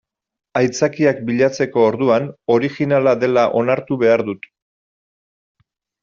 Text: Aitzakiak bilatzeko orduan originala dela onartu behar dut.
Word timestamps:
Aitzakiak 0.59 1.17
bilatzeko 1.25 1.83
orduan 1.89 2.25
originala 2.55 3.13
dela 3.25 3.43
onartu 3.59 3.99
behar 4.05 4.23
dut. 4.31 4.49